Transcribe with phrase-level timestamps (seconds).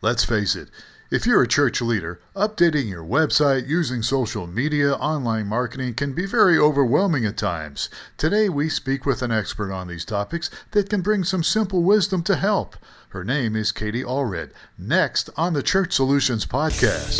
[0.00, 0.68] Let's face it,
[1.10, 6.24] if you're a church leader, updating your website using social media, online marketing can be
[6.24, 7.90] very overwhelming at times.
[8.16, 12.22] Today, we speak with an expert on these topics that can bring some simple wisdom
[12.24, 12.76] to help.
[13.08, 14.52] Her name is Katie Allred.
[14.78, 17.18] Next on the Church Solutions Podcast.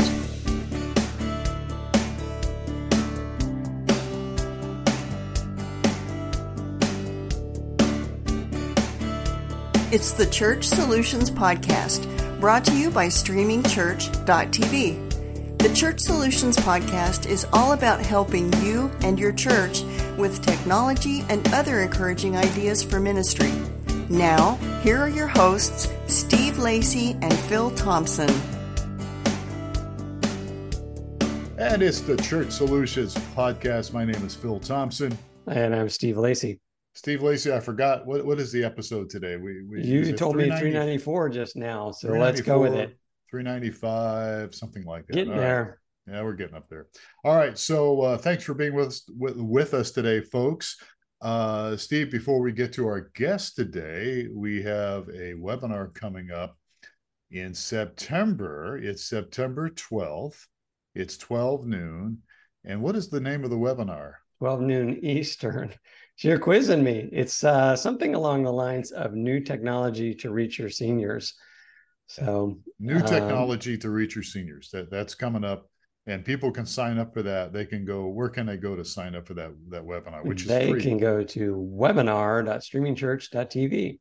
[9.91, 15.59] It's the Church Solutions Podcast, brought to you by StreamingChurch.tv.
[15.59, 19.83] The Church Solutions Podcast is all about helping you and your church
[20.17, 23.51] with technology and other encouraging ideas for ministry.
[24.09, 28.31] Now, here are your hosts, Steve Lacey and Phil Thompson.
[31.59, 33.93] And it's the Church Solutions Podcast.
[33.93, 35.19] My name is Phil Thompson.
[35.49, 36.61] And I'm Steve Lacey.
[36.99, 39.37] Steve Lacey, I forgot what what is the episode today?
[39.37, 42.99] We, we you told me 394 just now, so let's go with it.
[43.31, 45.13] 395, something like that.
[45.13, 45.79] Getting All there.
[46.09, 46.17] Right.
[46.17, 46.89] Yeah, we're getting up there.
[47.23, 47.57] All right.
[47.57, 50.77] So uh, thanks for being with us with, with us today, folks.
[51.21, 56.59] Uh, Steve, before we get to our guest today, we have a webinar coming up
[57.31, 58.77] in September.
[58.77, 60.47] It's September 12th.
[60.97, 62.23] It's 12 noon.
[62.65, 64.15] And what is the name of the webinar?
[64.41, 65.73] 12 noon Eastern.
[66.21, 67.09] You're quizzing me.
[67.13, 71.35] It's uh, something along the lines of new technology to reach your seniors.
[72.07, 74.71] So new um, technology um, to reach your seniors.
[74.71, 75.71] That that's coming up,
[76.07, 77.53] and people can sign up for that.
[77.53, 78.09] They can go.
[78.09, 80.25] Where can they go to sign up for that that webinar?
[80.25, 80.83] Which they is free.
[80.83, 84.01] can go to webinar.streamingchurch.tv.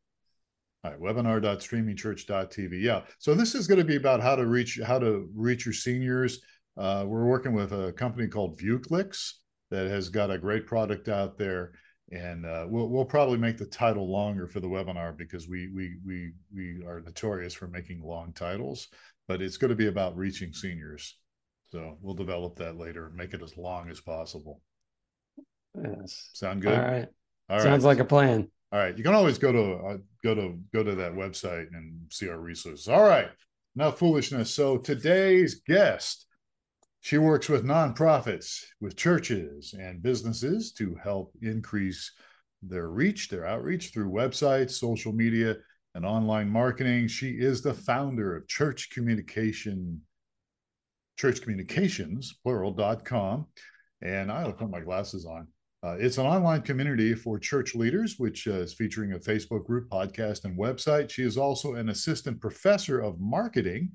[0.84, 2.82] All right, webinar.streamingchurch.tv.
[2.82, 3.02] Yeah.
[3.20, 6.42] So this is going to be about how to reach how to reach your seniors.
[6.78, 9.34] Uh, we're working with a company called ViewClix
[9.70, 11.74] that has got a great product out there
[12.12, 15.98] and uh, we'll we'll probably make the title longer for the webinar because we we
[16.06, 18.88] we we are notorious for making long titles,
[19.28, 21.18] but it's going to be about reaching seniors.
[21.70, 24.62] So we'll develop that later, make it as long as possible.
[25.76, 26.30] Yes.
[26.34, 26.80] Sound good?
[26.80, 27.08] All right.
[27.50, 27.90] All Sounds right.
[27.90, 28.50] like a plan.
[28.72, 28.98] All right.
[28.98, 32.40] You can always go to uh, go to go to that website and see our
[32.40, 32.88] resources.
[32.88, 33.30] All right.
[33.76, 34.54] Now foolishness.
[34.54, 36.26] So today's guest
[37.02, 42.12] she works with nonprofits, with churches and businesses to help increase
[42.62, 45.56] their reach, their outreach through websites, social media,
[45.96, 47.08] and online marketing.
[47.08, 50.02] She is the founder of Church Communication,
[51.18, 53.48] Church Communications, plural.com.
[54.02, 55.48] And I'll put my glasses on.
[55.84, 59.90] Uh, it's an online community for church leaders, which uh, is featuring a Facebook group,
[59.90, 61.10] podcast, and website.
[61.10, 63.92] She is also an assistant professor of marketing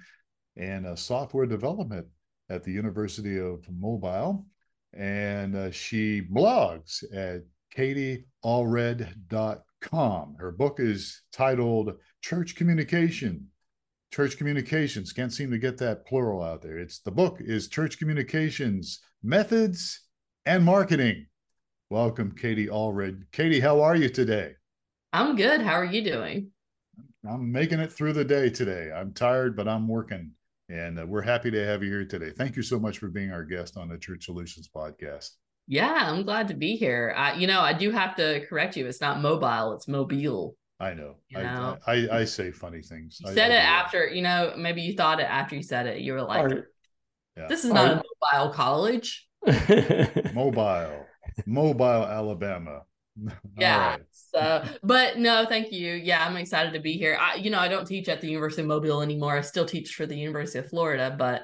[0.56, 2.06] and uh, software development
[2.48, 4.46] at the University of Mobile.
[4.92, 7.42] And uh, she blogs at
[7.76, 10.36] katieallred.com.
[10.38, 13.46] Her book is titled Church Communication.
[14.12, 15.12] Church Communications.
[15.12, 16.78] Can't seem to get that plural out there.
[16.78, 20.02] It's the book is Church Communications Methods
[20.44, 21.26] and Marketing.
[21.88, 23.22] Welcome, Katie Allred.
[23.32, 24.52] Katie, how are you today?
[25.12, 25.60] I'm good.
[25.60, 26.50] How are you doing?
[27.28, 28.90] I'm making it through the day today.
[28.94, 30.32] I'm tired, but I'm working.
[30.72, 32.30] And uh, we're happy to have you here today.
[32.30, 35.32] Thank you so much for being our guest on the Church Solutions podcast.
[35.68, 37.14] Yeah, I'm glad to be here.
[37.14, 38.86] I, you know, I do have to correct you.
[38.86, 40.56] It's not mobile, it's mobile.
[40.80, 41.16] I know.
[41.28, 41.76] You know?
[41.86, 43.18] I, I, I, say funny things.
[43.22, 46.00] You said I, it after, you know, maybe you thought it after you said it.
[46.00, 46.50] You were like,
[47.36, 47.48] yeah.
[47.48, 49.28] this is not Are, a mobile college.
[50.32, 51.04] mobile,
[51.44, 52.80] mobile Alabama.
[53.58, 53.90] yeah.
[53.90, 54.00] Right.
[54.12, 55.94] So, but no, thank you.
[55.94, 57.16] Yeah, I'm excited to be here.
[57.20, 59.36] I, you know, I don't teach at the University of Mobile anymore.
[59.36, 61.42] I still teach for the University of Florida, but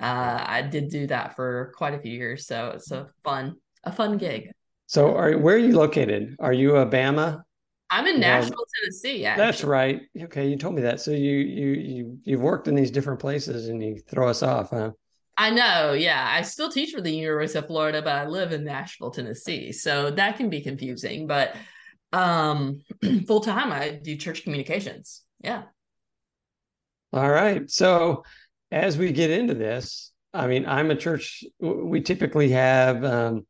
[0.00, 2.46] uh, I did do that for quite a few years.
[2.46, 4.50] So it's a fun, a fun gig.
[4.86, 6.36] So, are where are you located?
[6.38, 7.42] Are you a Bama?
[7.90, 9.24] I'm in Nashville, Tennessee.
[9.24, 9.44] Actually.
[9.44, 10.00] That's right.
[10.22, 11.00] Okay, you told me that.
[11.00, 14.70] So you you you you've worked in these different places, and you throw us off,
[14.70, 14.92] huh?
[15.40, 16.28] I know, yeah.
[16.28, 19.70] I still teach for the University of Florida, but I live in Nashville, Tennessee.
[19.70, 21.26] So that can be confusing.
[21.26, 21.54] But
[22.12, 22.80] um
[23.26, 25.22] full time I do church communications.
[25.40, 25.62] Yeah.
[27.12, 27.70] All right.
[27.70, 28.24] So
[28.70, 33.46] as we get into this, I mean, I'm a church, we typically have um,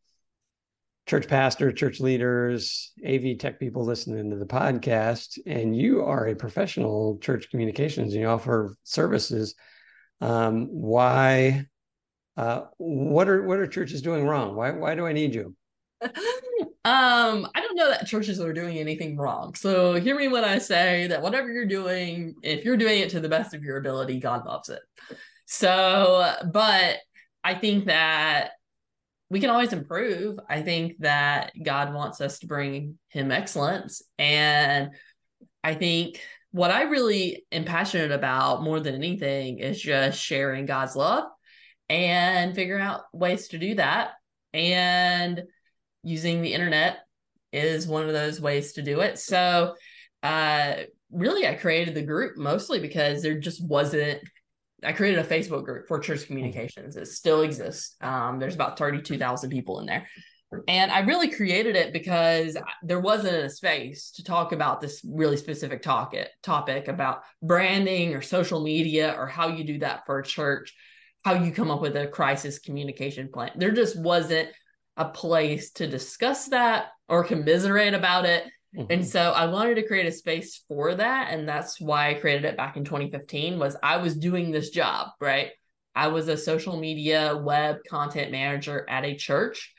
[1.06, 6.36] church pastor, church leaders, AV tech people listening to the podcast, and you are a
[6.36, 9.54] professional church communications and you offer services.
[10.20, 11.66] Um, why
[12.38, 14.54] uh, what are what are churches doing wrong?
[14.54, 15.56] Why why do I need you?
[16.02, 16.12] um,
[16.84, 19.56] I don't know that churches are doing anything wrong.
[19.56, 23.20] So hear me when I say that whatever you're doing, if you're doing it to
[23.20, 24.80] the best of your ability, God loves it.
[25.46, 26.98] So, but
[27.42, 28.50] I think that
[29.30, 30.38] we can always improve.
[30.48, 34.00] I think that God wants us to bring him excellence.
[34.16, 34.90] And
[35.64, 36.20] I think
[36.52, 41.24] what I really am passionate about more than anything is just sharing God's love
[41.88, 44.12] and figuring out ways to do that.
[44.52, 45.42] And
[46.02, 46.98] using the internet
[47.52, 49.18] is one of those ways to do it.
[49.18, 49.74] So,
[50.22, 50.74] uh,
[51.10, 54.20] really, I created the group mostly because there just wasn't.
[54.84, 56.96] I created a Facebook group for church communications.
[56.96, 57.96] It still exists.
[58.00, 60.06] Um, there's about 32,000 people in there.
[60.66, 65.36] And I really created it because there wasn't a space to talk about this really
[65.36, 70.24] specific topic topic about branding or social media or how you do that for a
[70.24, 70.74] church,
[71.24, 73.52] how you come up with a crisis communication plan.
[73.56, 74.48] There just wasn't
[74.96, 78.44] a place to discuss that or commiserate about it.
[78.76, 78.92] Mm-hmm.
[78.92, 82.44] And so I wanted to create a space for that and that's why I created
[82.44, 85.50] it back in 2015 was I was doing this job, right?
[85.94, 89.74] I was a social media web content manager at a church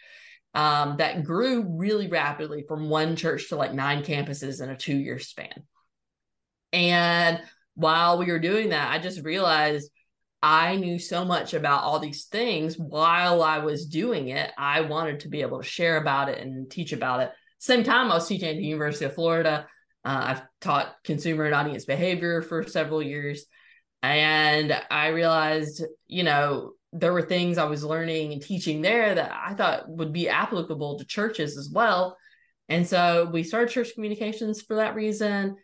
[0.54, 4.98] um, that grew really rapidly from one church to like nine campuses in a two
[4.98, 5.64] year span.
[6.74, 7.42] And
[7.76, 9.90] while we were doing that, I just realized
[10.42, 14.52] I knew so much about all these things while I was doing it.
[14.58, 17.32] I wanted to be able to share about it and teach about it.
[17.58, 19.68] Same time, I was teaching at the University of Florida.
[20.06, 23.46] Uh, I've taught consumer and audience behavior for several years.
[24.02, 29.32] And I realized, you know, there were things I was learning and teaching there that
[29.32, 32.18] I thought would be applicable to churches as well.
[32.70, 35.58] And so we started church communications for that reason.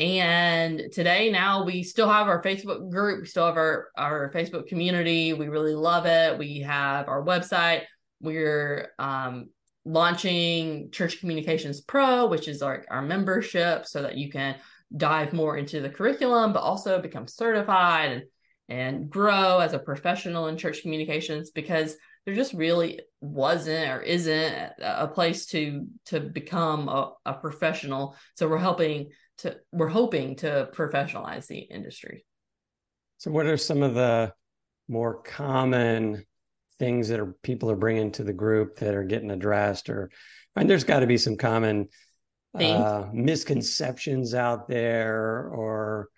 [0.00, 4.66] And today, now we still have our Facebook group, we still have our, our Facebook
[4.66, 5.34] community.
[5.34, 6.38] We really love it.
[6.38, 7.82] We have our website.
[8.18, 9.50] We're um,
[9.84, 14.56] launching Church Communications Pro, which is our, our membership, so that you can
[14.96, 18.22] dive more into the curriculum, but also become certified and
[18.70, 24.72] and grow as a professional in church communications because there just really wasn't or isn't
[24.80, 30.68] a place to to become a, a professional so we're helping to we're hoping to
[30.72, 32.24] professionalize the industry
[33.18, 34.32] so what are some of the
[34.88, 36.24] more common
[36.78, 40.10] things that are people are bringing to the group that are getting addressed or
[40.56, 41.88] and there's got to be some common
[42.54, 46.08] uh, misconceptions out there or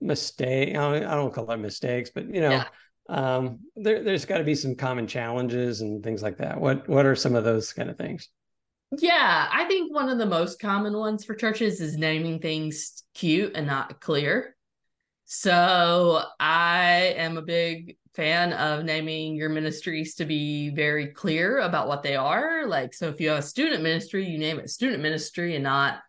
[0.00, 0.76] mistake.
[0.76, 2.64] I don't, call it mistakes, but you know, yeah.
[3.08, 6.60] um, there, there's got to be some common challenges and things like that.
[6.60, 8.28] What what are some of those kind of things?
[8.92, 13.56] Yeah, I think one of the most common ones for churches is naming things cute
[13.56, 14.56] and not clear.
[15.24, 21.88] So I am a big fan of naming your ministries to be very clear about
[21.88, 22.66] what they are.
[22.66, 26.00] Like, so if you have a student ministry, you name it student ministry and not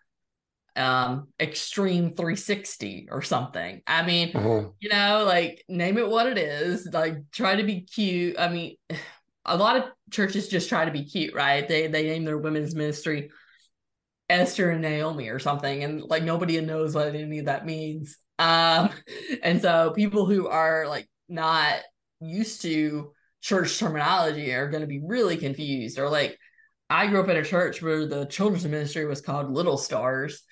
[0.75, 4.69] um extreme 360 or something i mean uh-huh.
[4.79, 8.75] you know like name it what it is like try to be cute i mean
[9.47, 12.75] a lot of churches just try to be cute right they they name their women's
[12.75, 13.29] ministry
[14.29, 18.89] esther and naomi or something and like nobody knows what any of that means um
[19.43, 21.75] and so people who are like not
[22.19, 23.11] used to
[23.41, 26.37] church terminology are going to be really confused or like
[26.89, 30.43] I grew up in a church where the children's ministry was called Little Stars.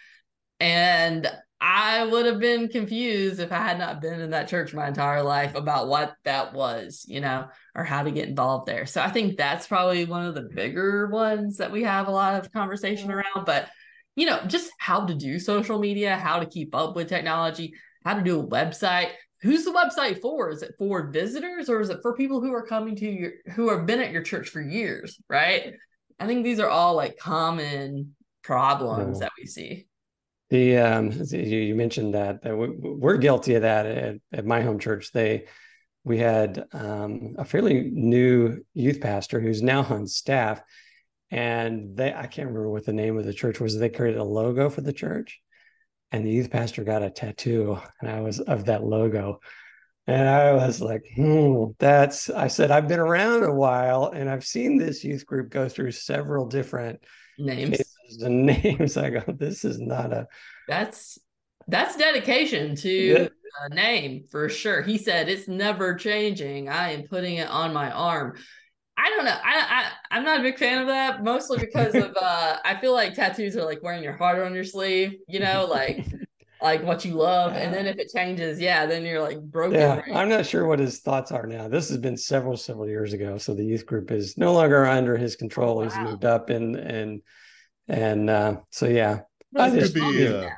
[0.59, 1.27] And
[1.62, 5.24] I would have been confused if I had not been in that church my entire
[5.24, 8.86] life about what that was, you know, or how to get involved there.
[8.86, 12.36] So I think that's probably one of the bigger ones that we have a lot
[12.36, 13.46] of conversation around.
[13.46, 13.69] But,
[14.16, 17.74] you know, just how to do social media, how to keep up with technology,
[18.04, 19.12] how to do a website.
[19.42, 20.50] Who's the website for?
[20.50, 23.69] Is it for visitors or is it for people who are coming to your who
[23.69, 25.19] have been at your church for years?
[25.30, 25.74] Right.
[26.19, 29.88] I think these are all like common problems that we see.
[30.49, 35.11] The um, you mentioned that, that we're guilty of that at, at my home church.
[35.11, 35.45] They
[36.04, 40.61] we had um, a fairly new youth pastor who's now on staff,
[41.31, 43.78] and they I can't remember what the name of the church was.
[43.78, 45.40] They created a logo for the church,
[46.11, 49.40] and the youth pastor got a tattoo, and I was of that logo.
[50.07, 54.45] And I was like, hmm, that's, I said, I've been around a while and I've
[54.45, 56.99] seen this youth group go through several different
[57.40, 58.97] names and names.
[58.97, 60.28] I go, this is not a.
[60.68, 61.19] That's
[61.68, 63.28] that's dedication to yeah.
[63.64, 64.81] a name for sure.
[64.81, 66.69] He said it's never changing.
[66.69, 68.35] I am putting it on my arm.
[68.97, 69.38] I don't know.
[69.44, 72.94] I, I I'm not a big fan of that, mostly because of uh I feel
[72.94, 76.06] like tattoos are like wearing your heart on your sleeve, you know, like
[76.62, 77.54] like what you love.
[77.54, 79.80] And then if it changes, yeah, then you're like broken.
[79.80, 80.16] Yeah, right?
[80.16, 81.68] I'm not sure what his thoughts are now.
[81.68, 83.38] This has been several, several years ago.
[83.38, 85.78] So the youth group is no longer under his control.
[85.78, 85.83] Wow.
[85.83, 87.21] He's moved up and and
[87.87, 90.49] and uh, so yeah, well, could be uh,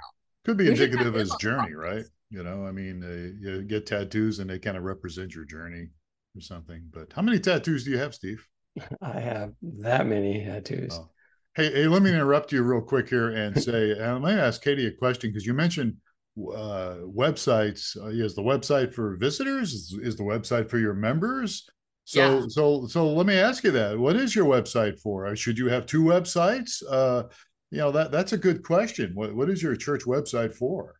[0.45, 2.05] could be indicative of his journey, right?
[2.29, 5.87] You know, I mean, uh, you get tattoos and they kind of represent your journey
[6.35, 6.83] or something.
[6.91, 8.45] But how many tattoos do you have, Steve?
[9.01, 10.93] I have that many tattoos.
[10.93, 11.09] Oh.
[11.55, 14.61] Hey, hey, let me interrupt you real quick here and say, and let me ask
[14.61, 15.95] Katie a question because you mentioned
[16.37, 17.97] uh, websites.
[17.97, 19.73] Uh, is the website for visitors?
[19.73, 21.67] Is, is the website for your members?
[22.07, 22.45] So, Yeah.
[22.47, 23.99] so, so let me ask you that.
[23.99, 25.27] What is your website for?
[25.27, 26.81] Uh, Should you have two websites?
[26.89, 27.23] Uh,
[27.69, 29.11] you know that that's a good question.
[29.13, 30.95] What what is your church website for?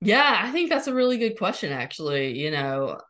[0.00, 2.38] Yeah, I think that's a really good question, actually.
[2.38, 3.00] You know,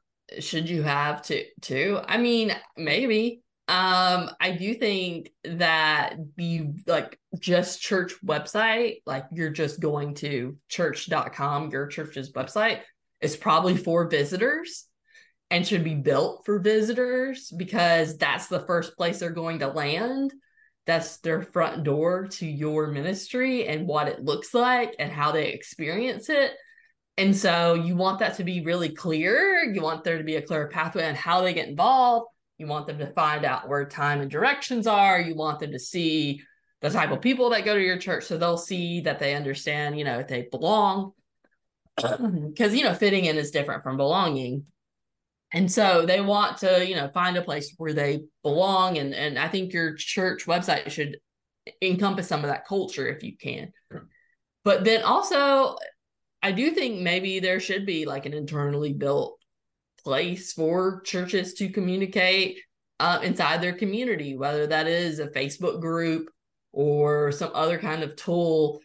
[0.41, 1.45] should you have two?
[1.61, 2.01] two?
[2.03, 3.43] I mean, maybe.
[3.69, 10.57] Um, I do think that the like just church website, like you're just going to
[10.71, 12.81] church.com, your church's website,
[13.21, 14.87] is probably for visitors
[15.53, 20.33] and should be built for visitors because that's the first place they're going to land.
[20.87, 25.51] That's their front door to your ministry and what it looks like and how they
[25.51, 26.53] experience it.
[27.19, 29.63] And so you want that to be really clear.
[29.63, 32.29] You want there to be a clear pathway on how they get involved.
[32.57, 35.21] You want them to find out where time and directions are.
[35.21, 36.41] You want them to see
[36.81, 39.99] the type of people that go to your church so they'll see that they understand,
[39.99, 41.13] you know, if they belong.
[41.99, 44.65] Because, you know, fitting in is different from belonging.
[45.55, 48.99] And so they want to, you know, find a place where they belong.
[48.99, 51.19] And, and I think your church website should
[51.81, 53.73] encompass some of that culture if you can.
[53.91, 54.09] Sure.
[54.65, 55.77] But then also,
[56.43, 59.39] I do think maybe there should be like an internally built
[60.03, 62.59] place for churches to communicate
[62.99, 66.29] uh, inside their community, whether that is a Facebook group
[66.73, 68.81] or some other kind of tool,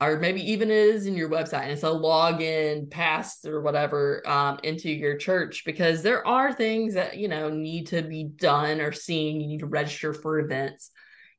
[0.00, 4.22] or maybe even it is in your website and it's a login pass or whatever
[4.28, 8.80] um, into your church because there are things that you know need to be done
[8.80, 9.40] or seen.
[9.40, 10.90] You need to register for events.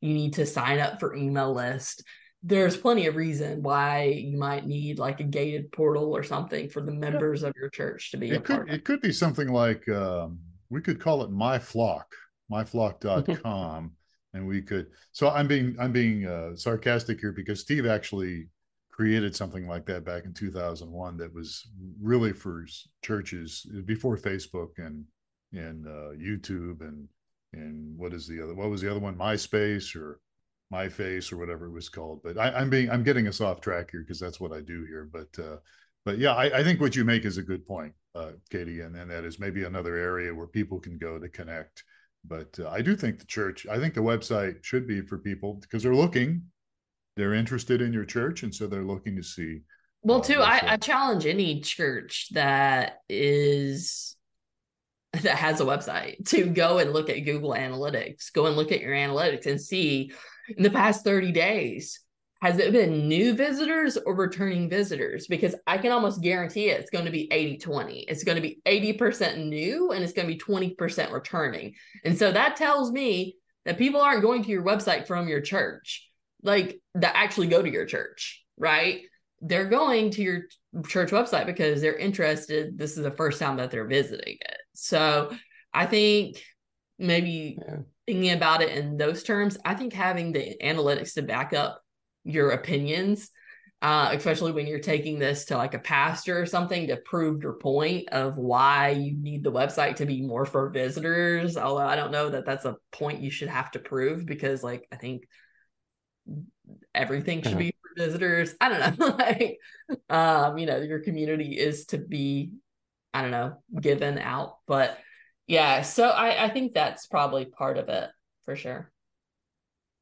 [0.01, 2.03] You need to sign up for email list
[2.41, 6.81] there's plenty of reason why you might need like a gated portal or something for
[6.81, 8.75] the members of your church to be a It could part of.
[8.75, 10.39] it could be something like um,
[10.69, 12.13] we could call it my flock,
[12.49, 13.91] myflock.com,
[14.33, 14.88] and we could.
[15.12, 18.48] So I'm being I'm being uh, sarcastic here because Steve actually
[18.91, 21.67] created something like that back in 2001 that was
[22.01, 22.65] really for
[23.01, 25.05] churches before Facebook and
[25.53, 27.07] and uh, YouTube and
[27.53, 30.19] and what is the other what was the other one MySpace or
[30.71, 33.62] my face or whatever it was called but I, i'm being i'm getting us off
[33.62, 35.57] track here because that's what i do here but uh
[36.05, 38.95] but yeah I, I think what you make is a good point uh katie and,
[38.95, 41.83] and that is maybe another area where people can go to connect
[42.25, 45.55] but uh, i do think the church i think the website should be for people
[45.55, 46.41] because they're looking
[47.19, 49.59] they're interested in your church and so they're looking to see
[50.03, 50.61] Well, uh, too, I.
[50.65, 54.15] I challenge any church that is
[55.13, 58.79] that has a website to go and look at Google Analytics, go and look at
[58.79, 60.13] your analytics and see
[60.55, 61.99] in the past 30 days,
[62.41, 65.27] has it been new visitors or returning visitors?
[65.27, 68.00] Because I can almost guarantee it, it's going to be 80 20.
[68.08, 71.75] It's going to be 80% new and it's going to be 20% returning.
[72.05, 76.10] And so that tells me that people aren't going to your website from your church,
[76.41, 79.01] like that actually go to your church, right?
[79.41, 80.41] They're going to your
[80.88, 82.77] church website because they're interested.
[82.77, 84.58] This is the first time that they're visiting it.
[84.75, 85.36] So
[85.74, 86.41] I think
[86.98, 87.77] maybe Yeah.
[88.08, 91.81] thinking about it in those terms, I think having the analytics to back up
[92.23, 93.31] your opinions,
[93.81, 97.53] uh, especially when you're taking this to like a pastor or something to prove your
[97.53, 101.57] point of why you need the website to be more for visitors.
[101.57, 104.88] Although I don't know that that's a point you should have to prove because, like,
[104.91, 105.23] I think
[106.93, 107.57] everything should Yeah.
[107.57, 108.55] be for visitors.
[108.59, 109.07] I don't know.
[109.17, 109.59] like,
[110.09, 112.51] um, you know, your community is to be,
[113.13, 114.57] I don't know, given out.
[114.67, 114.97] But
[115.47, 118.09] yeah, so I, I think that's probably part of it
[118.45, 118.91] for sure.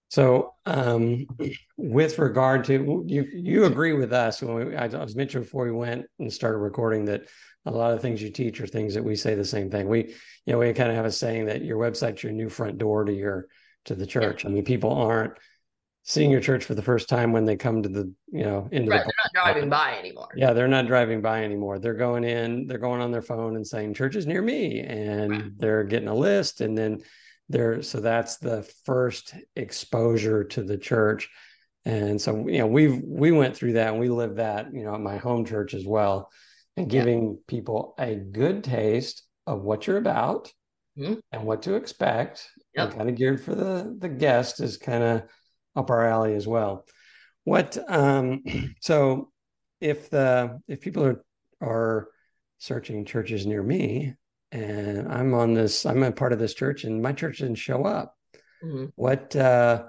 [0.10, 1.26] So, um,
[1.76, 5.72] with regard to you, you agree with us when we, I, was mentioned before we
[5.72, 7.24] went and started recording that
[7.66, 9.90] a lot of things you teach are things that we say the same thing.
[9.90, 12.78] We, you know, we kind of have a saying that your website's your new front
[12.78, 13.48] door to your
[13.86, 14.46] to the church.
[14.46, 15.34] I mean, people aren't
[16.04, 18.90] seeing your church for the first time when they come to the, you know, into
[18.92, 19.04] Right.
[19.06, 20.30] the They're not driving by anymore.
[20.38, 21.80] yeah, they're not driving by anymore.
[21.80, 25.32] They're going in, they're going on their phone and saying church is near me and
[25.32, 25.52] Right.
[25.58, 27.02] they're getting a list and then
[27.50, 31.30] they're so that's the first exposure to the church.
[31.86, 34.96] And so you know, we've we went through that and we lived that, you know,
[34.96, 36.30] at my home church as well
[36.76, 37.04] and Yeah.
[37.04, 40.52] giving people a good taste of what you're about
[40.98, 41.20] Mhm.
[41.32, 45.24] and what to expect and kind of geared for the the guest is kind of
[45.76, 46.86] up our alley as well.
[47.44, 48.44] What um
[48.82, 49.32] so
[49.80, 51.24] if the if people are
[51.62, 52.10] are
[52.60, 54.16] searching churches near me
[54.58, 57.84] and I'm on this I'm a part of this church and my church didn't show
[57.86, 58.16] up
[58.62, 58.92] Mhm.
[58.96, 59.86] what uh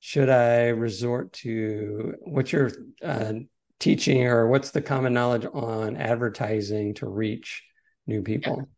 [0.00, 2.70] should I resort to what's your
[3.02, 3.34] uh
[3.80, 7.64] teaching or what's the common knowledge on advertising to reach
[8.06, 8.68] new people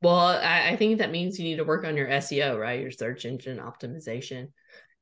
[0.00, 2.80] Well, I, I think that means you need to work on your SEO, right?
[2.80, 4.48] Your search engine optimization.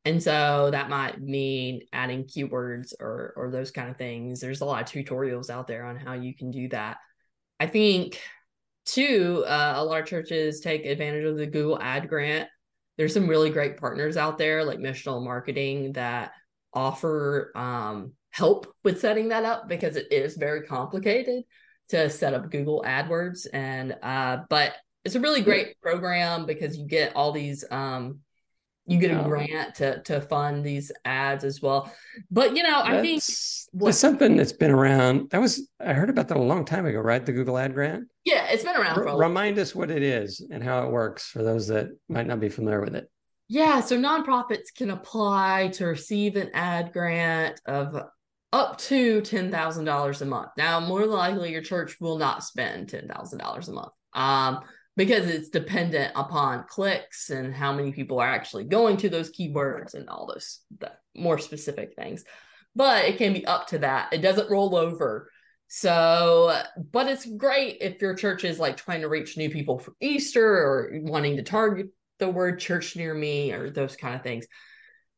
[0.04, 4.40] And so that might mean adding keywords or or those kind of things.
[4.40, 6.98] There's a lot of tutorials out there on how you can do that.
[7.58, 8.20] I think
[8.92, 12.48] too, uh, a lot of churches take advantage of the Google Ad Grant.
[12.96, 16.32] There's some really great partners out there like Missional Marketing that
[16.72, 21.44] offer um, help with setting that up because it is very complicated
[21.88, 23.46] to set up Google AdWords.
[23.52, 28.20] And uh, but it's a really great program because you get all these um,
[28.90, 31.92] you get a grant to to fund these ads as well.
[32.30, 33.22] But you know, that's, I think
[33.72, 35.30] that's something that's been around.
[35.30, 37.24] That was I heard about that a long time ago, right?
[37.24, 38.08] The Google Ad Grant.
[38.24, 38.98] Yeah, it's been around.
[38.98, 42.40] R- remind us what it is and how it works for those that might not
[42.40, 43.08] be familiar with it.
[43.48, 47.96] Yeah, so nonprofits can apply to receive an ad grant of
[48.52, 50.50] up to $10,000 a month.
[50.56, 54.60] Now, more likely your church will not spend $10,000 a month um,
[55.00, 59.94] because it's dependent upon clicks and how many people are actually going to those keywords
[59.94, 60.60] and all those
[61.16, 62.22] more specific things.
[62.76, 64.12] But it can be up to that.
[64.12, 65.30] It doesn't roll over.
[65.68, 66.54] So,
[66.92, 70.44] but it's great if your church is like trying to reach new people for Easter
[70.44, 71.86] or wanting to target
[72.18, 74.44] the word church near me or those kind of things.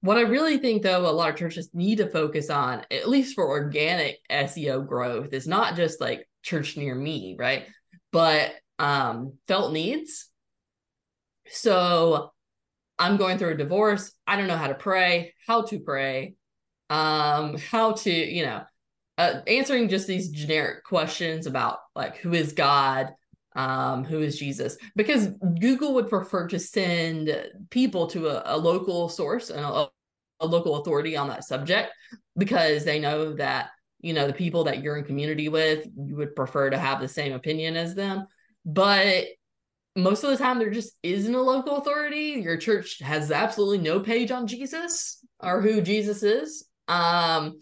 [0.00, 3.34] What I really think, though, a lot of churches need to focus on, at least
[3.34, 7.66] for organic SEO growth, is not just like church near me, right?
[8.12, 10.28] But um, felt needs.
[11.48, 12.32] So
[12.98, 14.12] I'm going through a divorce.
[14.26, 16.34] I don't know how to pray, how to pray,
[16.90, 18.62] um, how to, you know,
[19.18, 23.10] uh, answering just these generic questions about like who is God,
[23.54, 25.28] um, who is Jesus, because
[25.60, 27.36] Google would prefer to send
[27.70, 29.88] people to a, a local source and a,
[30.40, 31.92] a, local authority on that subject
[32.36, 33.68] because they know that
[34.00, 37.08] you know the people that you're in community with, you would prefer to have the
[37.08, 38.26] same opinion as them.
[38.64, 39.26] But
[39.94, 42.40] most of the time, there just isn't a local authority.
[42.42, 46.66] Your church has absolutely no page on Jesus or who Jesus is.
[46.88, 47.58] Um,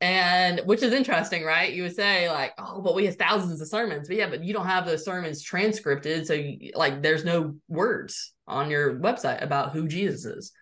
[0.00, 1.72] and which is interesting, right?
[1.72, 4.52] You would say like, oh, but we have thousands of sermons, but yeah, but you
[4.52, 9.72] don't have those sermons transcripted, so you, like there's no words on your website about
[9.72, 10.52] who Jesus is.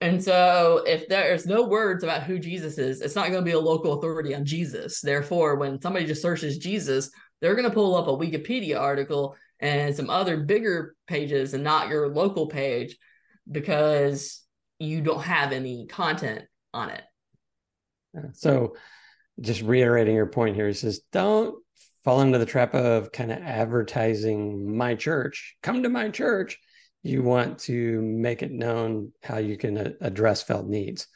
[0.00, 3.56] And so, if there's no words about who Jesus is, it's not going to be
[3.56, 5.00] a local authority on Jesus.
[5.00, 9.94] Therefore, when somebody just searches Jesus, they're going to pull up a Wikipedia article and
[9.94, 12.96] some other bigger pages and not your local page
[13.50, 14.42] because
[14.78, 17.02] you don't have any content on it.
[18.32, 18.76] So,
[19.40, 21.54] just reiterating your point here, he says, don't
[22.04, 25.56] fall into the trap of kind of advertising my church.
[25.62, 26.58] Come to my church.
[27.02, 31.06] You want to make it known how you can address felt needs.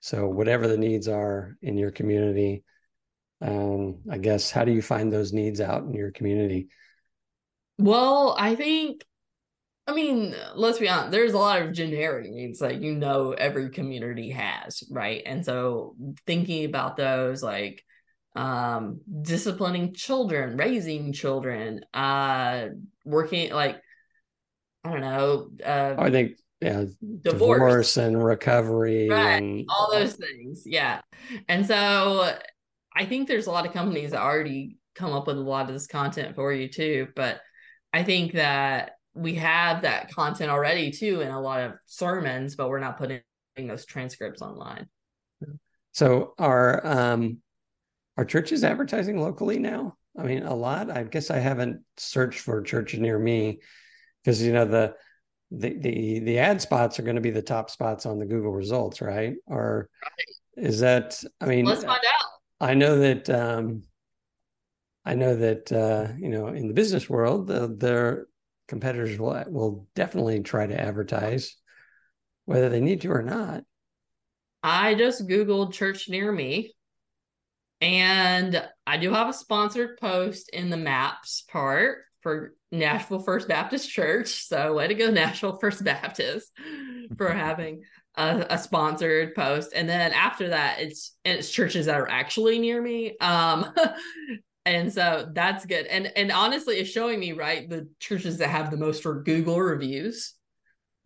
[0.00, 2.64] So, whatever the needs are in your community,
[3.40, 6.68] um, I guess, how do you find those needs out in your community?
[7.78, 9.04] Well, I think
[9.88, 13.70] I mean, let's be honest, there's a lot of generic needs that you know every
[13.70, 15.22] community has, right?
[15.24, 15.94] And so
[16.26, 17.82] thinking about those like
[18.34, 22.68] um disciplining children, raising children, uh
[23.04, 23.80] working like
[24.84, 26.84] I don't know, uh I think yeah,
[27.22, 30.62] divorce, divorce and recovery right, and all those things.
[30.66, 31.00] Yeah.
[31.48, 32.36] And so
[32.96, 35.74] I think there's a lot of companies that already come up with a lot of
[35.74, 37.40] this content for you too, but
[37.92, 42.68] I think that we have that content already too in a lot of sermons, but
[42.68, 43.20] we're not putting
[43.58, 44.88] those transcripts online.
[45.92, 47.38] So are um
[48.16, 49.96] are churches advertising locally now?
[50.18, 50.90] I mean, a lot.
[50.90, 53.60] I guess I haven't searched for a church near me
[54.22, 54.94] because you know the
[55.50, 58.52] the the the ad spots are going to be the top spots on the Google
[58.52, 59.34] results, right?
[59.46, 60.66] Or right.
[60.66, 61.22] is that?
[61.40, 62.25] I mean, let's find out.
[62.60, 63.82] I know that um,
[65.04, 68.26] I know that uh, you know in the business world, the, there
[68.68, 71.56] competitors will will definitely try to advertise
[72.44, 73.64] whether they need to or not.
[74.62, 76.72] I just googled church near me
[77.80, 83.90] and i do have a sponsored post in the maps part for nashville first baptist
[83.90, 86.50] church so way to go nashville first baptist
[87.16, 87.82] for having
[88.16, 89.72] a, a, sponsored post.
[89.74, 93.16] And then after that it's it's churches that are actually near me.
[93.20, 93.74] Um
[94.64, 95.86] and so that's good.
[95.86, 99.60] And and honestly it's showing me right the churches that have the most for google
[99.60, 100.34] reviews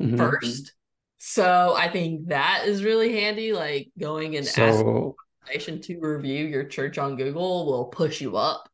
[0.01, 0.17] mm-hmm.
[0.17, 0.73] first.
[1.19, 5.17] So i think that is really handy like going and so,
[5.55, 8.71] asking to review your church on google will push you up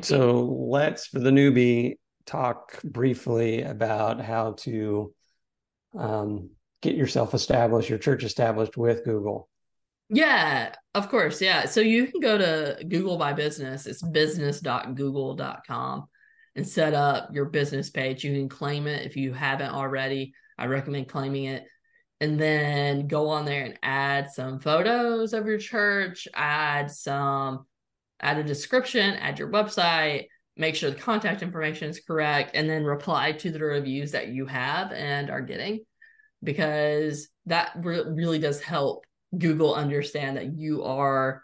[0.00, 1.96] so let's for the newbie
[2.30, 5.12] talk briefly about how to
[5.98, 6.50] um,
[6.82, 9.48] get yourself established your church established with google
[10.12, 11.40] yeah, of course.
[11.40, 11.66] Yeah.
[11.66, 13.86] So you can go to Google My Business.
[13.86, 16.06] It's business.google.com
[16.56, 18.24] and set up your business page.
[18.24, 20.34] You can claim it if you haven't already.
[20.58, 21.64] I recommend claiming it.
[22.20, 27.66] and then go on there and add some photos of your church, add some,
[28.20, 32.84] add a description, add your website, make sure the contact information is correct, and then
[32.84, 35.80] reply to the reviews that you have and are getting,
[36.42, 39.04] because that re- really does help
[39.36, 41.42] Google understand that you are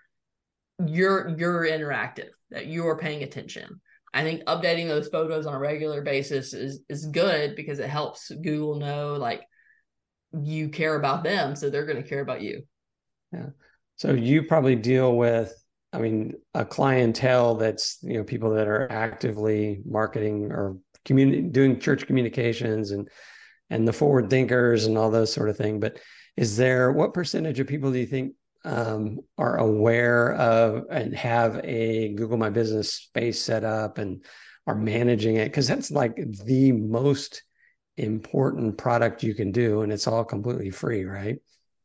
[0.84, 3.80] you're you're interactive, that you are paying attention.
[4.12, 8.30] I think updating those photos on a regular basis is is good because it helps
[8.30, 9.42] Google know like
[10.32, 12.62] you care about them, so they're going to care about you.
[13.32, 13.48] Yeah.
[13.96, 15.54] So you probably deal with,
[15.92, 21.78] I mean, a clientele that's you know people that are actively marketing or community doing
[21.78, 23.08] church communications and
[23.70, 25.80] and the forward thinkers and all those sort of thing.
[25.80, 25.98] But
[26.36, 31.60] is there what percentage of people do you think um, are aware of and have
[31.64, 34.24] a Google My Business space set up and
[34.66, 35.46] are managing it?
[35.46, 37.42] Because that's like the most
[37.96, 41.38] important product you can do and it's all completely free right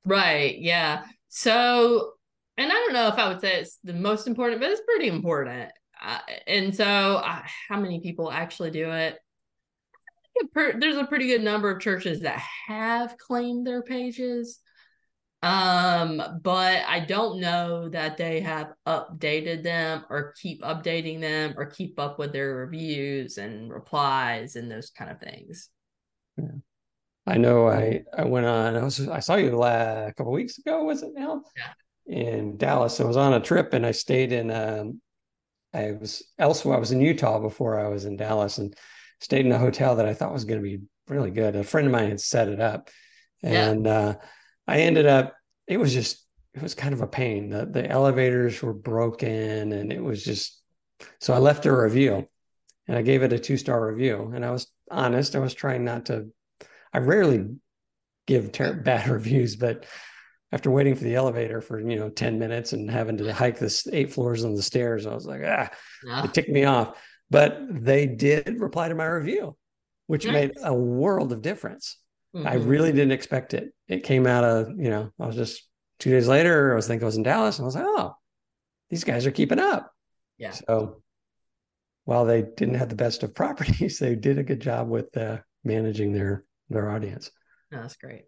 [0.06, 2.12] right yeah so
[2.58, 5.08] and i don't know if i would say it's the most important but it's pretty
[5.08, 5.72] important
[6.04, 6.18] uh,
[6.48, 9.18] and so uh, how many people actually do it
[10.56, 14.60] there's a pretty good number of churches that have claimed their pages
[15.44, 21.66] um but i don't know that they have updated them or keep updating them or
[21.66, 25.70] keep up with their reviews and replies and those kind of things
[26.38, 26.52] yeah.
[27.26, 28.76] I know I I went on.
[28.76, 30.84] I was I saw you last, a couple weeks ago.
[30.84, 31.44] Was it now?
[31.56, 31.74] Yeah.
[32.08, 34.50] In Dallas, I was on a trip and I stayed in.
[34.50, 35.02] Um,
[35.74, 36.76] I was elsewhere.
[36.76, 38.76] I was in Utah before I was in Dallas and
[39.22, 41.56] stayed in a hotel that I thought was going to be really good.
[41.56, 42.90] A friend of mine had set it up,
[43.42, 43.92] and yeah.
[43.92, 44.14] uh,
[44.68, 45.36] I ended up.
[45.68, 46.26] It was just.
[46.54, 47.50] It was kind of a pain.
[47.50, 50.62] The the elevators were broken, and it was just.
[51.20, 52.28] So I left a review,
[52.88, 54.32] and I gave it a two star review.
[54.36, 55.36] And I was honest.
[55.36, 56.28] I was trying not to.
[56.94, 57.56] I rarely
[58.28, 59.86] give ter- bad reviews, but
[60.52, 63.88] after waiting for the elevator for you know 10 minutes and having to hike this
[63.94, 65.70] eight floors on the stairs i was like ah
[66.06, 66.26] yeah.
[66.26, 66.98] it ticked me off
[67.32, 69.58] but they did reply to my review
[70.06, 70.34] which nice.
[70.34, 71.98] made a world of difference
[72.36, 72.48] mm-hmm.
[72.48, 75.68] i really didn't expect it it came out of you know i was just
[75.98, 78.14] two days later i was thinking i was in dallas and i was like oh
[78.92, 79.92] these guys are keeping up
[80.38, 81.02] yeah so
[82.06, 85.38] while they didn't have the best of properties, they did a good job with uh,
[85.64, 87.32] managing their their audience.
[87.72, 88.24] No, that's great.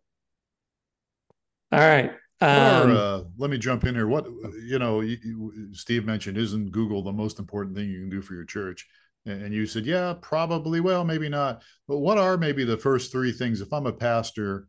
[1.72, 2.12] All right.
[2.42, 4.08] Um, or, uh, let me jump in here.
[4.08, 4.26] What
[4.66, 8.22] you know, you, you, Steve mentioned, isn't Google the most important thing you can do
[8.22, 8.88] for your church?
[9.26, 10.82] And you said, yeah, probably.
[10.82, 11.64] Well, maybe not.
[11.88, 13.62] But what are maybe the first three things?
[13.62, 14.68] If I'm a pastor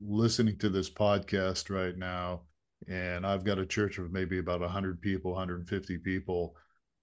[0.00, 2.42] listening to this podcast right now,
[2.86, 6.54] and I've got a church of maybe about 100 people, 150 people,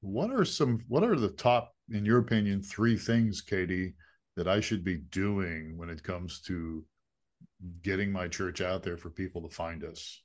[0.04, 3.94] what are some what are the top in your opinion three things katie
[4.36, 6.84] that i should be doing when it comes to
[7.82, 10.22] getting my church out there for people to find us.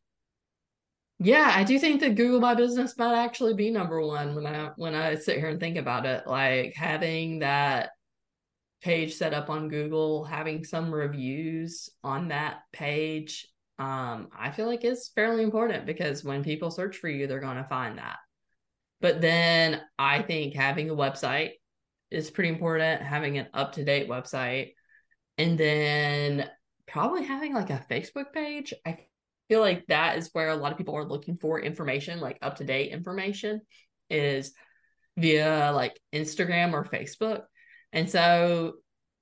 [1.20, 4.70] Yeah i do think that google my business might actually be number one when i
[4.76, 6.26] when i sit here and think about it.
[6.26, 7.90] Like having that
[8.82, 13.48] page set up on google having some reviews on that page
[13.80, 17.56] um, i feel like is fairly important because when people search for you they're going
[17.56, 18.18] to find that.
[19.00, 21.52] But then I think having a website
[22.10, 24.72] is pretty important, having an up to date website,
[25.36, 26.48] and then
[26.88, 28.74] probably having like a Facebook page.
[28.86, 28.98] I
[29.48, 32.56] feel like that is where a lot of people are looking for information, like up
[32.56, 33.60] to date information,
[34.10, 34.52] is
[35.16, 37.42] via like Instagram or Facebook.
[37.92, 38.74] And so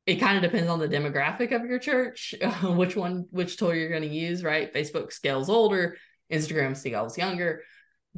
[0.06, 3.90] it kind of depends on the demographic of your church, which one, which tool you're
[3.90, 4.72] going to use, right?
[4.72, 5.96] Facebook scales older,
[6.32, 7.62] Instagram scales younger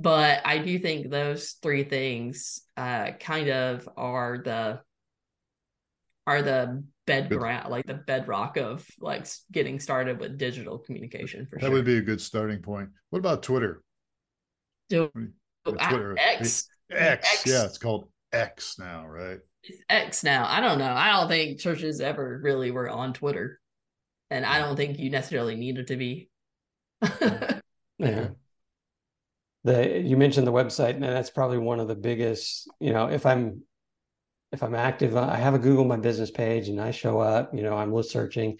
[0.00, 4.80] but I do think those three things uh, kind of are the
[6.28, 11.46] are the bedrock, like the bedrock of like getting started with digital communication.
[11.46, 11.70] For that sure.
[11.70, 12.90] would be a good starting point.
[13.08, 13.82] What about Twitter?
[14.90, 15.10] Do,
[15.64, 16.68] oh, ah, Twitter X.
[16.90, 17.26] X.
[17.32, 17.42] X.
[17.46, 19.38] Yeah, it's called X now, right?
[19.64, 20.46] It's X now.
[20.46, 20.92] I don't know.
[20.92, 23.58] I don't think churches ever really were on Twitter,
[24.30, 26.28] and I don't think you necessarily needed to be.
[27.98, 28.28] yeah
[29.64, 33.26] the you mentioned the website and that's probably one of the biggest you know if
[33.26, 33.62] i'm
[34.52, 37.62] if i'm active i have a google my business page and i show up you
[37.62, 38.58] know i'm list searching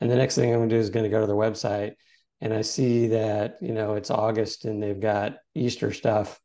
[0.00, 1.94] and the next thing i'm going to do is going to go to their website
[2.40, 6.40] and i see that you know it's august and they've got easter stuff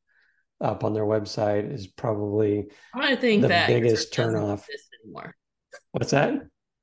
[0.62, 4.66] up on their website is probably i think the that biggest turnoff
[5.04, 5.36] anymore
[5.92, 6.34] what's that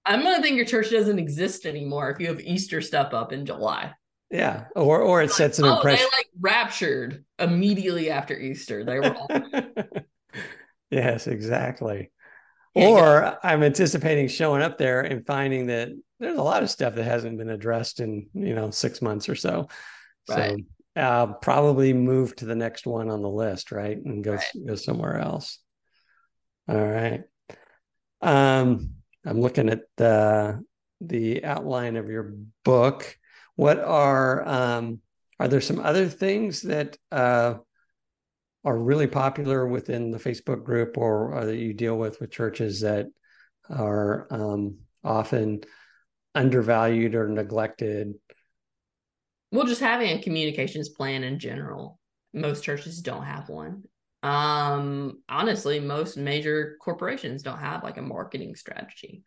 [0.05, 3.33] i'm going to think your church doesn't exist anymore if you have easter stuff up
[3.33, 3.92] in july
[4.31, 6.07] yeah, or or it sets an oh, impression.
[6.09, 8.85] They like raptured immediately after Easter.
[8.85, 9.29] They were all.
[10.90, 12.11] yes, exactly.
[12.74, 13.37] Yeah, or yeah.
[13.42, 15.88] I'm anticipating showing up there and finding that
[16.20, 19.35] there's a lot of stuff that hasn't been addressed in you know six months or
[19.35, 19.68] so.
[20.29, 20.64] Right.
[20.96, 24.66] So uh, probably move to the next one on the list, right, and go Right.
[24.66, 25.59] go somewhere else.
[26.68, 27.22] All right.
[28.20, 30.62] Um, I'm looking at the
[31.00, 33.16] the outline of your book.
[33.57, 35.00] What are um,
[35.38, 37.55] are there some other things that uh,
[38.64, 42.81] are really popular within the Facebook group or, or that you deal with with churches
[42.81, 43.07] that
[43.70, 45.61] are um, often
[46.35, 48.14] undervalued or neglected?
[49.53, 51.99] Well, just having a communications plan in general.
[52.33, 53.85] Most churches don't have one.
[54.23, 59.25] Um, honestly, most major corporations don't have like a marketing strategy.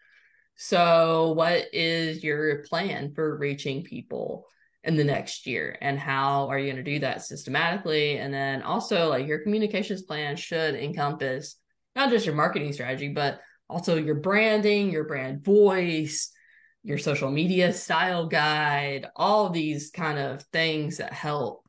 [0.56, 4.46] So, what is your plan for reaching people
[4.84, 5.78] in the next year?
[5.82, 8.18] And how are you going to do that systematically?
[8.18, 11.56] And then also, like, your communications plan should encompass
[11.96, 16.32] not just your marketing strategy, but also your branding, your brand voice,
[16.84, 21.64] your social media style guide, all these kind of things that help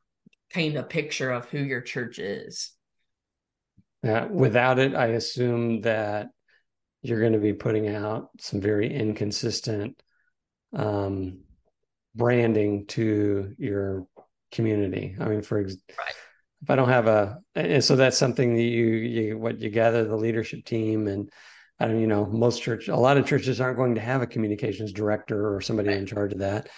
[0.51, 2.73] paint a picture of who your church is.
[4.05, 6.27] Uh, without it, I assume that
[7.01, 10.01] you're going to be putting out some very inconsistent
[10.73, 11.44] um,
[12.15, 14.07] branding to your
[14.51, 15.15] community.
[15.19, 16.13] I mean, for ex- Right.
[16.63, 20.05] if I don't have a, and so that's something that you you what you gather
[20.05, 21.29] the leadership team and.
[21.77, 24.27] I don't, you know, most church, a lot of churches aren't going to have a
[24.27, 25.97] communications director or somebody Right.
[25.97, 26.69] in charge of that.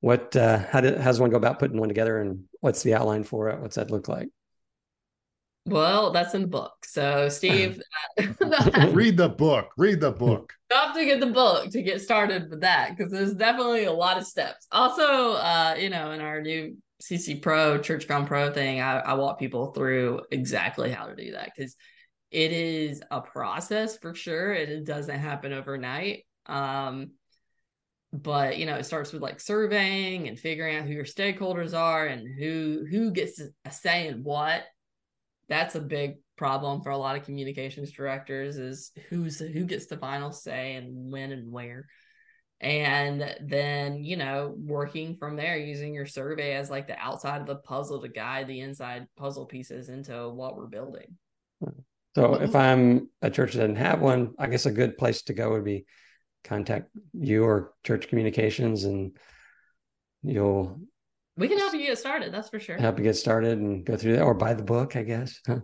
[0.00, 2.94] What, uh, how, do, how does one go about putting one together and what's the
[2.94, 3.60] outline for it?
[3.60, 4.28] What's that look like?
[5.66, 6.72] Well, that's in the book.
[6.84, 7.82] So, Steve,
[8.18, 9.70] Read the book.
[9.76, 10.52] Read the book.
[10.70, 13.92] you have to get the book to get started with that because there's definitely a
[13.92, 14.66] lot of steps.
[14.70, 19.14] Also, uh, you know, in our new CC Pro, Church Ground Pro thing, I, I
[19.14, 21.76] walk people through exactly how to do that because
[22.30, 24.52] it is a process for sure.
[24.52, 26.24] and It doesn't happen overnight.
[26.46, 27.10] Um,
[28.12, 32.06] but you know, it starts with like surveying and figuring out who your stakeholders are
[32.06, 34.62] and who who gets a say in what.
[35.48, 39.96] That's a big problem for a lot of communications directors is who's who gets the
[39.96, 41.86] final say and when and where.
[42.60, 47.46] And then you know working from there using your survey as like the outside of
[47.46, 51.16] the puzzle to guide the inside puzzle pieces into what we're building.
[52.14, 55.34] So if I'm a church that doesn't have one, I guess a good place to
[55.34, 55.84] go would be
[56.44, 59.16] contact you or church communications and
[60.22, 60.80] you'll
[61.36, 63.96] we can help you get started that's for sure help you get started and go
[63.96, 65.40] through that or buy the book, I guess.
[65.46, 65.60] Huh?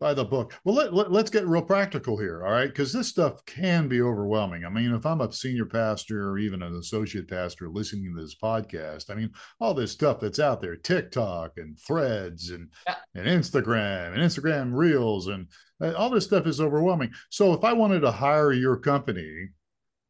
[0.00, 0.52] By the book.
[0.64, 2.44] Well, let, let, us get real practical here.
[2.44, 2.66] All right.
[2.68, 4.64] Because this stuff can be overwhelming.
[4.64, 8.34] I mean, if I'm a senior pastor or even an associate pastor listening to this
[8.34, 12.96] podcast, I mean, all this stuff that's out there TikTok and threads and, Yeah.
[13.14, 15.46] and Instagram and Instagram reels and
[15.80, 17.12] uh, all this stuff is overwhelming.
[17.30, 19.48] So if I wanted to hire your company,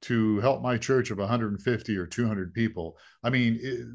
[0.05, 2.97] to help my church of 150 or 200 people.
[3.23, 3.87] I mean, it,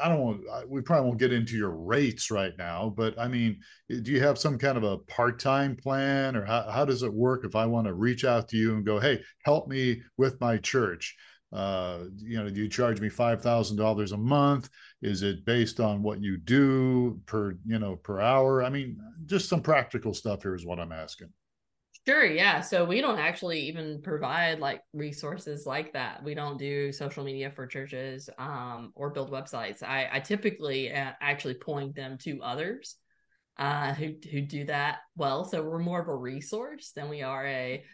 [0.00, 3.60] I don't want, we probably won't get into your rates right now, but I mean,
[3.88, 7.44] do you have some kind of a part-time plan or how, how does it work
[7.44, 10.58] if I want to reach out to you and go, Hey, help me with my
[10.58, 11.16] church?
[11.50, 14.68] Uh, you know, do you charge me $5,000 a month?
[15.02, 18.62] Is it based on what you do per, you know, per hour?
[18.62, 21.28] I mean, just some practical stuff here is what I'm asking.
[22.06, 22.60] Sure, yeah.
[22.60, 26.22] So we don't actually even provide like resources like that.
[26.24, 29.84] We don't do social media for churches um, or build websites.
[29.84, 32.96] I, I typically uh, actually point them to others
[33.56, 35.44] uh, who who do that well.
[35.44, 37.84] So we're more of a resource than we are a.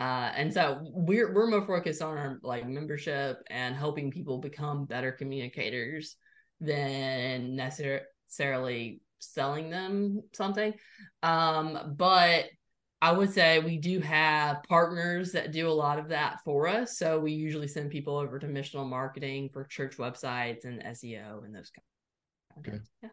[0.00, 4.84] Uh, and so we're we're more focused on our like membership and helping people become
[4.86, 6.16] better communicators
[6.60, 10.74] than necessarily selling them something.
[11.22, 12.46] Um, but
[13.04, 16.96] I would say we do have partners that do a lot of that for us.
[16.96, 21.54] So we usually send people over to missional marketing for church websites and SEO and
[21.54, 21.84] those kind
[22.56, 22.80] of Okay.
[23.02, 23.10] Yeah.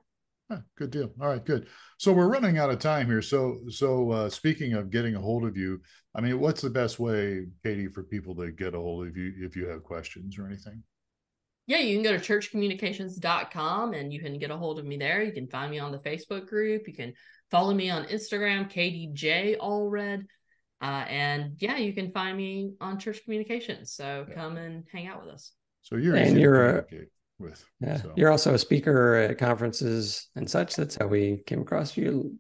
[0.50, 1.12] Huh, good deal.
[1.20, 1.68] All right, good.
[1.98, 3.22] So we're running out of time here.
[3.22, 5.82] So, so uh, speaking of getting a hold of you,
[6.16, 9.34] I mean, what's the best way, Katie, for people to get a hold of you
[9.42, 10.82] if you have questions or anything?
[11.68, 12.20] Yeah, you can go to
[13.00, 15.22] churchcommunications.com and you can get a hold of me there.
[15.24, 16.88] You can find me on the Facebook group.
[16.88, 17.14] You can
[17.50, 20.24] follow me on Instagram, KDJ Allred.
[20.82, 23.94] Uh, and yeah, you can find me on Church Communications.
[23.94, 24.36] So Yeah.
[24.36, 25.54] come and hang out with us.
[25.84, 26.86] So you're And easy you're a-
[27.40, 27.64] with.
[27.80, 27.98] Yeah.
[27.98, 28.14] So.
[28.18, 30.76] You're also a speaker at conferences and such.
[30.76, 32.38] That's how we came across you.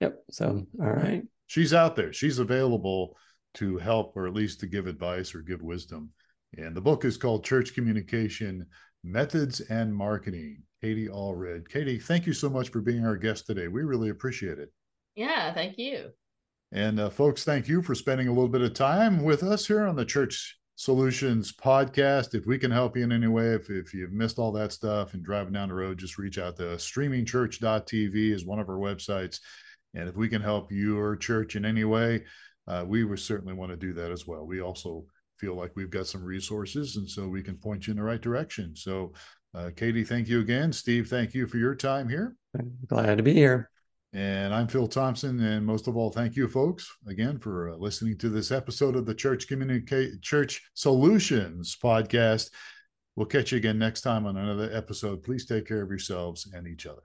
[0.00, 0.24] Yep.
[0.30, 1.22] So, all right.
[1.46, 2.12] she's out there.
[2.12, 3.16] She's available
[3.54, 6.10] to help or at least to give advice or give wisdom.
[6.56, 8.66] And the book is called Church Communication
[9.04, 10.62] Methods and Marketing.
[10.80, 11.68] Katie Allred.
[11.68, 13.68] Katie, thank you so much for being our guest today.
[13.68, 14.72] We really appreciate it.
[15.14, 16.10] Yeah, thank you.
[16.72, 19.86] And uh, folks, thank you for spending a little bit of time with us here
[19.86, 22.34] on the Church Solutions podcast.
[22.34, 25.12] If we can help you in any way, if, if you've missed all that stuff
[25.12, 26.90] and driving down the road, just reach out to us.
[26.90, 29.40] streamingchurch.tv is one of our websites.
[29.94, 32.24] And if we can help your church in any way,
[32.66, 34.46] uh, we would certainly want to do that as well.
[34.46, 35.04] We also
[35.40, 38.20] feel like we've got some resources, and so we can point you in the right
[38.20, 38.76] direction.
[38.76, 39.12] So,
[39.54, 40.72] uh, Katie, thank you again.
[40.72, 42.36] Steve, thank you for your time here.
[42.86, 43.70] Glad to be here.
[44.12, 45.40] And I'm Phil Thompson.
[45.40, 49.06] And most of all, thank you, folks, again for uh, listening to this episode of
[49.06, 52.50] the Church Communicate Church Solutions podcast.
[53.16, 55.22] We'll catch you again next time on another episode.
[55.22, 57.02] Please take care of yourselves and each other.